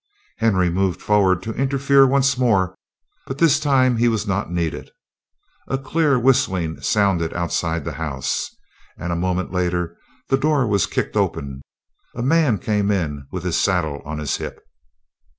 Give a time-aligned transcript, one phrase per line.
[0.39, 2.73] Henry moved forward to interfere once more,
[3.27, 4.89] but this time he was not needed.
[5.67, 8.49] A clear whistling sounded outside the house,
[8.97, 9.95] and a moment later
[10.29, 11.61] the door was kicked open.
[12.15, 14.65] A man came in with his saddle on his hip.